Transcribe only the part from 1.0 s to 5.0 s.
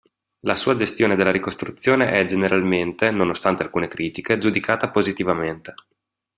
della ricostruzione è generalmente, nonostante alcune critiche, giudicata